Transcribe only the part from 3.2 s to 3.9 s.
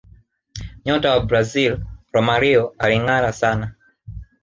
sana